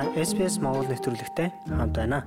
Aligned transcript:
Та 0.00 0.08
SPS 0.16 0.56
Монгол 0.64 0.88
нэвтрүүлэгтэй 0.88 1.52
хамт 1.68 1.92
байна. 1.92 2.24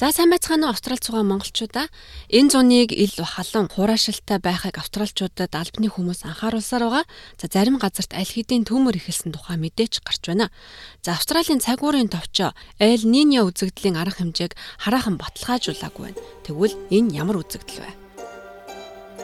За 0.00 0.08
сайн 0.08 0.32
байцгаана 0.32 0.64
уу 0.64 0.72
Австралид 0.72 1.04
байгаа 1.04 1.28
монголчуудаа 1.28 1.92
энэ 2.32 2.48
зуныг 2.48 2.96
ил 2.96 3.12
халуун 3.12 3.68
хураашилтай 3.68 4.40
байхыг 4.40 4.80
австралчуудад 4.80 5.52
албаны 5.52 5.92
хүмүүс 5.92 6.24
анхааруулсаар 6.24 6.88
байгаа. 6.88 7.04
За 7.36 7.52
зарим 7.52 7.76
газарт 7.76 8.16
аль 8.16 8.24
хэдийн 8.24 8.64
төмөр 8.64 8.96
ихэлсэн 8.96 9.36
тухай 9.36 9.60
мэдээч 9.60 10.00
гарч 10.00 10.32
байна. 10.32 10.48
За 11.04 11.12
Австралийн 11.12 11.60
цаг 11.60 11.84
уурын 11.84 12.08
товчоо 12.08 12.56
Эл 12.80 13.04
Ниньо 13.04 13.44
үзэгдлийн 13.52 14.00
арга 14.00 14.24
хэмжээг 14.24 14.56
хараахан 14.80 15.20
баталгаажуулаагүй 15.20 16.16
байна. 16.16 16.20
Тэгвэл 16.48 16.72
энэ 16.88 17.20
ямар 17.20 17.44
үзэгдэл 17.44 17.84
вэ? 17.84 17.92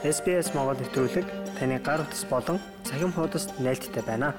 SPS 0.05 0.53
Монгол 0.53 0.77
нэвтрүүлэг 0.85 1.57
таны 1.57 1.81
гар 1.81 2.05
утас 2.05 2.29
болон 2.29 2.61
цахим 2.85 3.17
хуудасд 3.17 3.57
нийлдэхтэй 3.57 4.05
байна. 4.05 4.37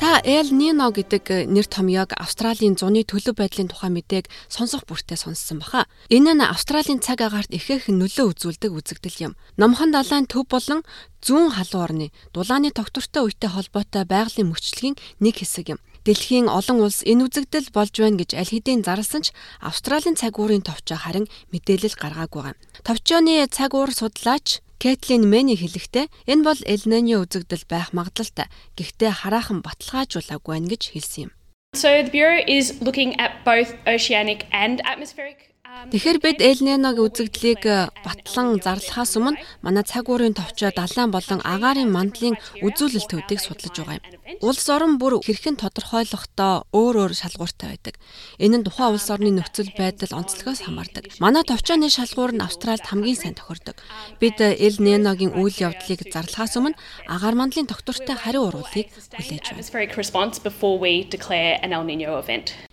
Та 0.00 0.16
Эл 0.24 0.48
Нино 0.48 0.88
гэдэг 0.96 1.44
нэр 1.52 1.68
томьёог 1.68 2.16
Австралийн 2.16 2.72
зуны 2.72 3.04
төлөв 3.04 3.36
байдлын 3.36 3.68
тухай 3.68 3.92
мэдээг 3.92 4.32
сонсох 4.48 4.88
бүртээ 4.88 5.20
сонссон 5.20 5.60
баха. 5.60 5.84
Энэ 6.08 6.40
нь 6.40 6.40
Австралийн 6.40 7.04
цаг 7.04 7.20
агаарт 7.20 7.52
ихээх 7.52 7.92
нөлөө 7.92 8.32
үзүүлдэг 8.32 8.72
үзэгдэл 8.72 9.28
юм. 9.28 9.32
Номхон 9.60 9.92
далайн 9.92 10.24
төв 10.24 10.48
болон 10.48 10.88
зүүн 11.20 11.52
халуун 11.52 11.84
орны 11.84 12.06
дулааны 12.32 12.72
тогтвортой 12.72 13.28
үетэй 13.28 13.52
холбоотой 13.52 14.08
байгалийн 14.08 14.48
мөчлөгийн 14.48 14.96
нэг 15.20 15.44
хэсэг 15.44 15.76
юм. 15.76 15.80
Дэлхийн 16.08 16.48
олон 16.48 16.80
улс 16.80 17.04
энэ 17.04 17.28
үзэгдэл 17.28 17.68
болж 17.76 17.92
байна 18.00 18.24
гэж 18.24 18.40
аль 18.40 18.48
хэдийн 18.48 18.80
зарласан 18.80 19.28
ч 19.28 19.36
Австралийн 19.60 20.16
цаг 20.16 20.40
уурын 20.40 20.64
товчоо 20.64 20.96
харин 20.96 21.28
мэдээлэл 21.52 22.00
гаргаагүй 22.00 22.56
байгаа. 22.56 22.64
Товчооны 22.88 23.44
цаг 23.52 23.76
уур 23.76 23.92
судлаач 23.92 24.64
Кэтлин 24.80 25.28
Мэни 25.28 25.60
хэлэхдээ 25.60 26.08
энэ 26.24 26.40
бол 26.40 26.60
Элниньо 26.64 27.20
үзэгдэл 27.20 27.68
байх 27.68 27.92
магадлалтай. 27.92 28.48
Гэхдээ 28.80 29.12
хараахан 29.12 29.60
баталгаажуулаагүй 29.60 30.52
байна 30.56 30.72
гэж 30.72 30.82
хэлсэн 30.96 31.22
юм. 31.28 31.32
So 31.76 32.02
the 32.02 32.08
bureau 32.08 32.40
is 32.48 32.80
looking 32.80 33.12
at 33.20 33.44
both 33.44 33.76
oceanic 33.84 34.48
and 34.50 34.80
atmospheric 34.88 35.49
Тэгэхээр 35.70 36.18
бид 36.18 36.38
Элниногийн 36.42 37.06
үзэгдлийг 37.06 37.62
э, 37.62 37.94
батлан 38.02 38.58
зарлахаас 38.58 39.14
өмнө 39.14 39.38
манай 39.62 39.86
цаг 39.86 40.10
уурын 40.10 40.34
товчоо 40.34 40.74
далайн 40.74 41.14
болон 41.14 41.38
агаарын 41.46 41.90
мандлын 41.94 42.34
үзүүлэлт 42.58 43.06
төдийг 43.06 43.38
судлаж 43.38 43.74
байгаа 43.78 44.02
юм. 44.02 44.04
Улс 44.42 44.66
орон 44.66 44.98
бүр 44.98 45.22
хэрхэн 45.22 45.62
тодорхойлохдоо 45.62 46.66
өөр 46.74 46.94
өөр 47.06 47.12
шалгууртай 47.14 47.68
байдаг. 47.78 47.94
Энэ 48.42 48.56
нь 48.58 48.66
тухайн 48.66 48.98
улс 48.98 49.08
орны 49.14 49.30
нөхцөл 49.30 49.70
байдал 49.78 50.18
онцлогоос 50.18 50.66
хамаардаг. 50.66 51.06
Манай 51.22 51.46
товчооны 51.46 51.86
шалгуур 51.86 52.34
нь 52.34 52.42
Австральд 52.42 52.82
хамгийн 52.90 53.18
сайн 53.18 53.38
тохирдог. 53.38 53.78
Бид 54.18 54.42
Элниногийн 54.42 55.38
үйл 55.38 55.54
явдлыг 55.54 56.02
зарлахаас 56.10 56.58
өмнө 56.58 56.74
агаар 57.06 57.38
мандлын 57.38 57.70
тогтвортой 57.70 58.18
хариу 58.18 58.50
ургуулыг 58.50 58.90
хүлээж 58.90 59.44
байна. 59.54 59.62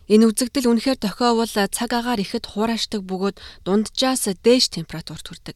Энэ 0.08 0.32
үзэгдэл 0.32 0.72
үнэхээр 0.72 1.00
тохиовол 1.04 1.52
цаг 1.52 1.92
агаар 1.92 2.24
ихэд 2.24 2.48
хураашдаг 2.56 3.04
бөгөөд 3.04 3.38
дунджаас 3.68 4.32
дээш 4.40 4.72
температурт 4.72 5.28
хүрдэг. 5.28 5.56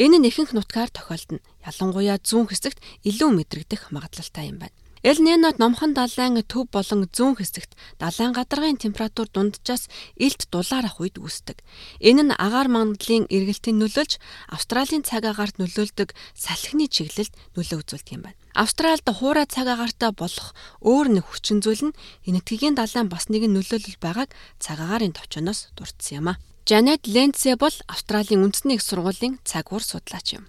Энэ 0.00 0.16
нь 0.18 0.28
ихэнх 0.28 0.56
нутгаар 0.56 0.88
тохиолдно. 0.88 1.44
Ялангуяа 1.68 2.16
зүүн 2.16 2.48
хэсэгт 2.48 2.80
илүү 3.04 3.30
мэдрэгдэх 3.36 3.92
магадлалтай 3.92 4.48
юм 4.48 4.64
байна. 4.64 4.76
Эл 5.02 5.16
Нинод 5.16 5.56
номхон 5.56 5.96
далайн 5.96 6.44
төв 6.44 6.68
болон 6.68 7.08
зүүн 7.08 7.40
хэсэгт 7.40 7.72
далайн 7.96 8.36
гадаргын 8.36 8.76
температур 8.76 9.32
дунджаас 9.32 9.88
илт 10.20 10.44
дулаарах 10.52 11.00
үед 11.00 11.16
үүсдэг. 11.16 11.64
Энэ 12.04 12.28
нь 12.28 12.36
агаар 12.36 12.68
мандлын 12.68 13.24
эргэлтийн 13.32 13.80
нөлөөлж 13.80 14.20
Австралийн 14.52 15.00
цаг 15.00 15.24
агаарт 15.24 15.56
нөлөөлдөг 15.56 16.12
салхины 16.36 16.84
чиглэлд 16.92 17.32
нөлөө 17.56 17.80
үзүүлдэг 17.80 18.12
юм 18.12 18.28
байна. 18.28 18.36
Австральд 18.52 19.08
хуурай 19.08 19.48
цаг 19.48 19.72
агаартай 19.72 20.12
болох 20.12 20.52
өөр 20.84 21.16
нэг 21.16 21.24
хүчин 21.32 21.64
зүйл 21.64 21.88
нь 21.88 21.96
энэтхэгийн 22.28 22.76
далайн 22.76 23.08
бас 23.08 23.32
нэгэн 23.32 23.56
нөлөөлөл 23.56 23.96
байгааг 24.04 24.36
цаг 24.60 24.84
агаарын 24.84 25.16
товчоноос 25.16 25.72
дурдсан 25.80 26.20
юм 26.20 26.28
а. 26.28 26.40
Жанет 26.68 27.08
Ленце 27.08 27.56
бол 27.56 27.72
Австралийн 27.88 28.44
үндэсний 28.44 28.76
их 28.76 28.84
сургуулийн 28.84 29.40
цаг 29.48 29.72
ур 29.72 29.80
судлаач 29.80 30.36
юм. 30.36 30.44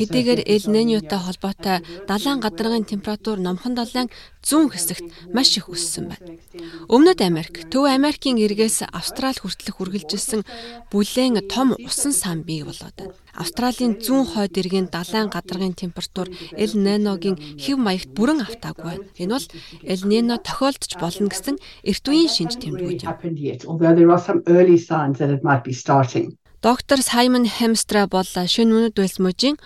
Хэдийгээр 0.00 0.40
Эл 0.48 0.66
Ниньотой 0.72 1.20
холбоотой 1.20 1.84
далайн 2.08 2.40
гадаргын 2.40 2.88
температур 2.88 3.36
номхон 3.44 3.76
далайн 3.76 4.08
зүүн 4.40 4.72
хэсэгт 4.72 5.04
маш 5.36 5.60
их 5.60 5.68
өссөн 5.68 6.08
байна. 6.08 6.40
Өмнөд 6.88 7.20
Америк, 7.20 7.68
Төв 7.68 7.84
Америкийн 7.92 8.40
эргээс 8.40 8.88
Австрали 8.88 9.36
хүртэлх 9.36 9.84
үргэлжилсэн 9.84 10.48
бүлээн 10.88 11.44
том 11.52 11.76
усан 11.76 12.16
сан 12.16 12.40
бий 12.40 12.64
болоод 12.64 12.96
байна. 12.96 13.12
Австралийн 13.36 14.00
зүүн 14.00 14.32
хойд 14.32 14.56
эргийн 14.56 14.88
далайн 14.88 15.28
гадаргын 15.28 15.76
температур 15.76 16.32
Эл 16.56 16.72
Ниногийн 16.72 17.36
хэв 17.60 17.76
маягт 17.76 18.16
бүрэн 18.16 18.48
автаагүй 18.48 18.96
байна. 18.96 19.04
Энэ 19.20 19.36
бол 19.36 19.44
Эл 19.84 20.02
Нино 20.08 20.40
тохиолдож 20.40 20.96
болно 20.96 21.28
гэсэн 21.28 21.60
эрт 21.84 22.04
үеийн 22.08 22.32
шинж 22.32 22.56
тэмдгүүд 22.56 23.04
юм. 23.04 23.12
Доктор 26.62 27.02
Саймон 27.02 27.42
Хемстра 27.50 28.06
бол 28.06 28.22
шинэ 28.22 28.70
үнэт 28.70 28.94
байс 28.94 29.18
мужийн 29.18 29.58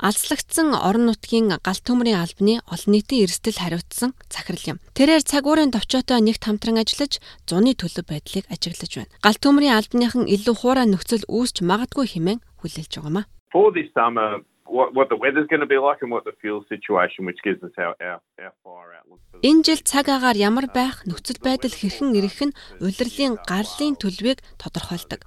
алслагдсан 0.00 0.72
орон 0.72 1.12
нутгийн 1.12 1.52
галт 1.60 1.84
төмрийн 1.84 2.16
албаны 2.16 2.64
олон 2.64 2.96
нийтийн 2.96 3.28
эрсдэл 3.28 3.60
хариуцсан 3.60 4.16
захирал 4.32 4.64
юм. 4.72 4.78
Тэрээр 4.96 5.20
цаг 5.20 5.44
уурын 5.44 5.68
товчоотой 5.68 6.24
нэгт 6.24 6.40
хамтран 6.40 6.80
ажиллаж 6.80 7.20
зуны 7.44 7.76
төлөв 7.76 8.08
байдлыг 8.08 8.48
ажиглаж 8.48 8.92
байна. 8.96 9.12
Галт 9.20 9.40
төмрийн 9.44 9.76
албаныхан 9.84 10.24
илүү 10.32 10.56
хуурай 10.56 10.88
нөхцөл 10.88 11.28
үүсч 11.28 11.60
магадгүй 11.60 12.08
хэмээн 12.08 12.40
хүлээлж 12.64 12.92
байгаамаа. 12.96 13.28
For 13.52 13.68
this 13.76 13.92
summer 13.92 14.40
what 14.76 14.94
what 14.94 15.08
the 15.12 15.18
weather's 15.22 15.48
going 15.52 15.64
to 15.66 15.70
be 15.74 15.80
like 15.88 16.00
and 16.02 16.10
what 16.14 16.24
the 16.24 16.34
fuel 16.40 16.62
situation 16.74 17.20
which 17.28 17.40
gives 17.46 17.60
us 17.62 17.74
our 17.84 17.94
our 18.08 18.20
our 18.42 18.54
fire 18.62 18.92
outlook. 18.98 19.20
Энэ 19.42 19.62
жил 19.66 19.80
цаг 19.90 20.06
агаар 20.08 20.36
ямар 20.36 20.66
байх, 20.70 21.02
нөхцөл 21.08 21.40
байдал 21.42 21.74
хэрхэн 21.74 22.14
ирэх 22.18 22.40
нь 22.46 22.56
улирлын 22.84 23.40
гарлын 23.50 23.96
төлөвийг 23.98 24.38
тодорхойлдог. 24.62 25.24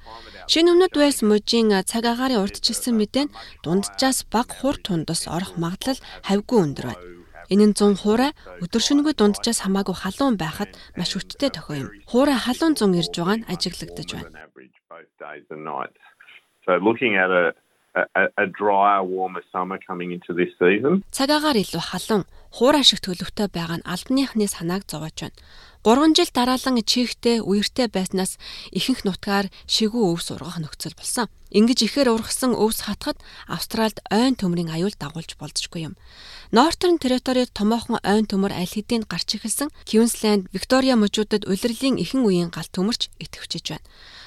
Шинэ 0.51 0.71
өмнөд 0.73 0.93
Уэльс 0.95 1.21
мужийн 1.25 1.73
цаг 1.83 2.03
агаарын 2.05 2.43
урдчилсан 2.43 2.95
мэдээ 2.95 3.25
нь 3.27 3.35
дунджаас 3.65 4.23
баг 4.29 4.53
хур 4.53 4.77
тундас 4.77 5.27
орох 5.27 5.57
магадлал 5.59 5.99
хавьгүй 6.27 6.59
өндөр 6.63 6.85
байна. 6.93 7.03
Энэ 7.51 7.65
нь 7.69 7.75
100 7.75 7.99
хуурай 8.01 8.31
өдөр 8.63 8.81
шөнөгүй 8.85 9.13
дунджаас 9.17 9.59
хамаагүй 9.65 9.95
халуун 9.97 10.37
байхад 10.39 10.71
маш 10.95 11.11
хүчтэй 11.17 11.51
тохио 11.51 11.75
юм. 11.83 11.89
Хуурай 12.07 12.37
халуун 12.39 12.77
зун 12.79 12.95
ирж 12.95 13.11
байгаа 13.17 13.43
нь 13.43 13.47
ажиглагдаж 13.51 14.09
байна. 14.13 14.31
So 16.63 16.79
looking 16.79 17.17
at 17.19 17.29
a 17.29 17.51
a, 17.95 18.45
drier, 18.47 19.03
warmer 19.03 19.43
summer 19.51 19.79
coming 19.87 20.11
into 20.11 20.33
this 20.33 20.51
season. 20.57 21.03
Цагаагаар 21.11 21.57
илүү 21.61 21.83
халуун, 21.89 22.23
хуур 22.57 22.75
ашиг 22.81 22.99
төлөвтэй 23.05 23.47
байгаа 23.53 23.77
нь 23.79 23.87
албаныхны 23.87 24.47
санааг 24.49 24.83
зовоож 24.89 25.17
байна. 25.21 25.37
3 25.83 26.15
жил 26.15 26.31
дараалан 26.31 26.79
чихтэй 26.79 27.43
үертэй 27.43 27.91
байснаас 27.91 28.39
ихэнх 28.71 29.03
нутгаар 29.03 29.51
шигүү 29.67 30.15
өвс 30.15 30.31
ургах 30.31 30.55
нөхцөл 30.63 30.95
болсон. 30.95 31.27
Ингиж 31.51 31.83
ихээр 31.83 32.07
ургасан 32.07 32.55
өвс 32.55 32.87
хатахад 32.87 33.19
Австральд 33.51 33.99
ойн 34.07 34.39
төмрийн 34.39 34.71
аюул 34.71 34.95
дагуулж 34.95 35.35
болзошгүй 35.35 35.91
юм. 35.91 35.99
Northern 36.55 37.03
Territory-д 37.03 37.51
томоохон 37.51 37.99
ойн 37.99 38.25
төмөр 38.31 38.55
аль 38.55 38.71
хэдийн 38.71 39.03
гарч 39.11 39.35
ихэлсэн 39.35 39.75
Queensland, 39.83 40.47
Victoria 40.55 40.95
мужуудад 40.95 41.43
улирлын 41.43 41.99
ихэнх 41.99 42.31
үеийн 42.31 42.49
галт 42.49 42.71
төмөрч 42.71 43.11
идэвхжиж 43.19 43.75
байна. 43.75 43.83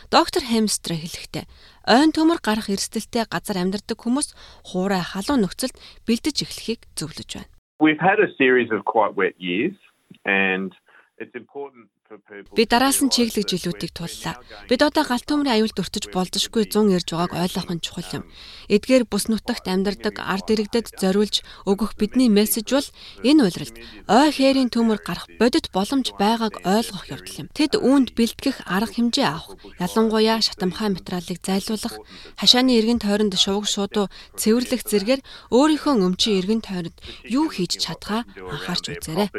Доктор 0.06 0.42
Хемстра 0.46 0.94
хэлэхдээ 0.94 1.50
ойн 1.90 2.14
төмөр 2.14 2.38
гарах 2.38 2.70
эрсдэлтэй 2.70 3.26
газар 3.26 3.58
амьдардаг 3.58 3.98
хүмүүс 3.98 4.38
хуурай 4.70 5.02
халуун 5.02 5.42
нөхцөлд 5.42 5.74
бэлдэж 6.06 6.46
эхлэхийг 6.46 6.86
зөвлөж 6.94 7.30
байна. 7.34 7.50
We've 7.82 7.98
had 7.98 8.22
a 8.22 8.30
series 8.38 8.70
of 8.70 8.86
quite 8.86 9.18
wet 9.18 9.34
years 9.42 9.74
and 10.22 10.70
it's 11.18 11.34
important 11.34 11.90
Би 12.26 12.66
дараас 12.66 12.98
нь 13.06 13.12
чиглэг 13.14 13.46
жилүүдийг 13.46 13.94
туллаа. 13.94 14.34
Бид 14.66 14.82
одоо 14.82 15.06
галт 15.06 15.30
төмрийн 15.30 15.62
аюулд 15.62 15.78
өртөж 15.78 16.10
болзошгүй 16.10 16.66
зун 16.66 16.90
ирж 16.90 17.14
байгааг 17.14 17.38
ойлгох 17.38 17.70
нь 17.70 17.78
чухал 17.78 18.18
юм. 18.18 18.24
Эдгээр 18.66 19.06
бүс 19.06 19.30
нутагт 19.30 19.70
амьдардаг 19.70 20.18
ард 20.18 20.50
иргэдэд 20.50 20.98
зориулж 20.98 21.46
өгөх 21.70 21.94
бидний 21.94 22.26
мессеж 22.26 22.66
бол 22.66 22.88
энэ 23.22 23.46
уйлралд 23.46 23.76
ой 24.10 24.28
хээрийн 24.34 24.74
төмөр 24.74 25.06
гарах 25.06 25.30
бодит 25.38 25.70
боломж 25.70 26.18
байгааг 26.18 26.66
ойлгох 26.66 27.06
явдал 27.14 27.46
юм. 27.46 27.48
Тэд 27.54 27.78
үүнд 27.78 28.18
бэлтгэх 28.18 28.58
арга 28.66 28.90
хэмжээ 28.90 29.26
авах, 29.30 29.54
ялангуяа 29.78 30.42
шатамхай 30.42 30.98
материалыг 30.98 31.38
зайлуулах, 31.46 31.94
хашааны 32.42 32.74
эргэн 32.74 33.06
тойронд 33.06 33.38
шувг 33.38 33.70
шуудуу 33.70 34.10
цэвэрлэх 34.34 34.82
зэргээр 34.82 35.22
өөрийнхөө 35.54 35.94
өмчийн 35.94 36.42
эргэн 36.42 36.62
тойронд 36.66 36.98
юу 37.22 37.46
хийж 37.54 37.78
чадхаа 37.78 38.26
анхаарч 38.34 38.98
үзээрэй 38.98 39.30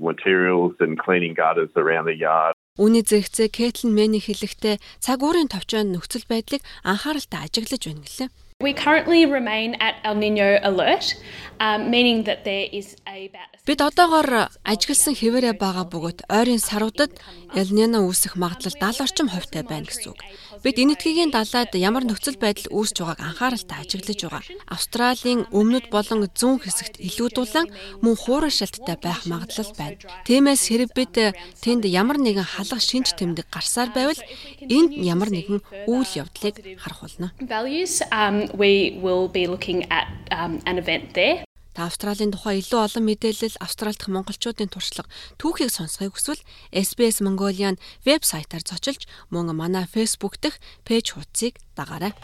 materials 0.00 0.74
and 0.80 0.98
cleaning 0.98 1.34
gutters 1.34 1.70
around 1.76 2.06
the 2.06 2.14
yard. 2.14 2.54
Үүний 2.76 3.02
зэрэгцээ 3.08 3.48
Кэтлин 3.56 3.96
Мэни 3.96 4.20
хэлэхдээ 4.20 4.76
цаг 5.00 5.24
уурын 5.24 5.48
товчоонд 5.48 5.96
нөхцөл 5.96 6.28
байдлыг 6.28 6.60
анхааралтай 6.84 7.48
ажиглаж 7.48 7.82
байна 7.88 8.04
гэлээ. 8.04 8.28
We 8.62 8.72
currently 8.72 9.26
remain 9.26 9.74
at 9.80 9.96
El 10.02 10.14
Nino 10.14 10.58
alert, 10.62 11.14
um, 11.60 11.90
meaning 11.90 12.24
that 12.24 12.44
there 12.44 12.66
is 12.72 12.96
about 13.04 13.52
Бид 13.66 13.82
одоогоор 13.82 14.48
ажигласан 14.62 15.18
хэвээрээ 15.18 15.58
байгаа 15.58 15.90
бөгөөд 15.90 16.30
ойрын 16.30 16.62
саруудад 16.62 17.18
El 17.52 17.68
Nino 17.74 18.06
үүсэх 18.06 18.38
магадлал 18.38 18.78
70 18.78 19.02
орчим 19.02 19.28
хувьтай 19.28 19.66
байна 19.66 19.90
гэсэн 19.90 20.14
үг. 20.14 20.22
Бид 20.62 20.78
энэ 20.78 20.94
этгээгийн 20.94 21.34
далайд 21.34 21.74
ямар 21.74 22.06
нөхцөл 22.06 22.38
байдал 22.38 22.70
үүсэж 22.70 22.96
байгааг 23.02 23.20
анхааралтай 23.26 23.78
ажиглаж 23.82 24.20
байгаа. 24.22 24.42
Австралийн 24.70 25.50
өмнөд 25.50 25.90
болон 25.90 26.30
зүүн 26.30 26.62
хэсэгт 26.62 27.02
илүү 27.02 27.28
дулаан 27.34 27.74
мөн 28.06 28.14
хуурай 28.14 28.54
шалттай 28.54 28.96
байх 29.02 29.26
магадлал 29.26 29.74
байна. 29.74 29.98
Тиймээс 30.30 30.62
хэрэг 30.70 30.94
бид 30.94 31.18
тэнд 31.58 31.84
ямар 31.90 32.22
нэгэн 32.22 32.46
халах 32.46 32.78
шинж 32.78 33.18
тэмдэг 33.18 33.50
гарсаар 33.50 33.90
байвал 33.90 34.22
энд 34.62 34.94
ямар 34.94 35.34
нэгэн 35.34 35.58
үйл 35.90 36.12
явдлыг 36.22 36.54
харах 36.78 37.02
болно. 37.02 37.34
Values 37.42 37.98
um 38.14 38.45
we 38.54 38.98
will 39.02 39.28
be 39.28 39.46
looking 39.46 39.86
at 39.90 40.06
um, 40.30 40.60
an 40.66 40.78
event 40.78 41.14
there. 41.14 41.44
Та 41.76 41.92
Австралийн 41.92 42.32
тухай 42.32 42.64
илүү 42.64 42.88
олон 42.88 43.04
мэдээлэл 43.04 43.60
Австрали 43.60 44.00
дахь 44.00 44.08
монголчуудын 44.08 44.72
туршлага 44.72 45.12
түүхийг 45.36 45.68
сонсохыг 45.68 46.16
хүсвэл 46.16 46.42
SBS 46.72 47.20
Mongolian 47.20 47.76
вебсайтаар 48.00 48.64
зочилж 48.64 49.04
мөн 49.28 49.52
манай 49.52 49.84
Facebook 49.84 50.40
дэх 50.40 50.56
пэйж 50.88 51.12
хуудсыг 51.12 51.60
дагаарай. 51.76 52.16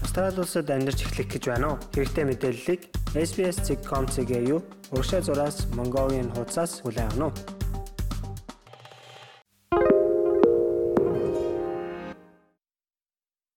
Австрали 0.00 0.40
улсад 0.40 0.72
амьдарч 0.72 1.04
эхлэх 1.04 1.28
гэж 1.28 1.44
байна 1.52 1.76
уу? 1.76 1.80
Хэрэгтэй 1.92 2.24
мэдээллийг 2.24 2.80
SBS.com.cg 3.12 4.32
юу? 4.48 4.64
Урагшаа 4.96 5.20
зураас 5.20 5.68
Mongolian 5.76 6.32
хуудасаас 6.32 6.80
хүлээн 6.80 7.20
авах 7.20 7.36
нь. 7.36 7.59